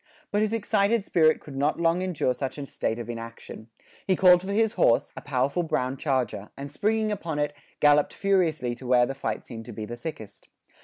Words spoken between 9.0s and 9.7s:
the fight seemed